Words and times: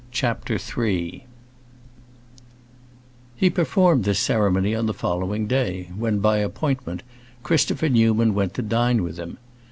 CHAPTER 0.09 0.57
III 0.57 1.27
He 3.35 3.49
performed 3.51 4.03
this 4.03 4.17
ceremony 4.17 4.73
on 4.73 4.87
the 4.87 4.95
following 4.95 5.45
day, 5.45 5.91
when, 5.95 6.17
by 6.17 6.37
appointment, 6.39 7.03
Christopher 7.43 7.89
Newman 7.89 8.33
went 8.33 8.55
to 8.55 8.63
dine 8.63 9.03
with 9.03 9.17
him. 9.17 9.37